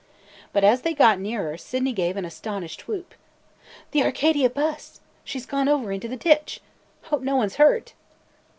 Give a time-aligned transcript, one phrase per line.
[0.51, 3.13] But as tliey got nearer, Sydney gave an astonished whoop.
[3.91, 4.99] "The Arcadia bus!
[5.23, 6.59] She 's gone over into the ditch.
[7.03, 7.93] Hope no one 's hurt!"